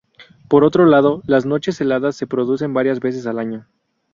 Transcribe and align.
Por 0.47 0.63
otro 0.63 0.87
lado, 0.87 1.21
las 1.27 1.45
noches 1.45 1.79
heladas 1.79 2.15
se 2.15 2.25
producen 2.25 2.73
varias 2.73 2.99
veces 2.99 3.27
al 3.27 3.37
año. 3.37 3.67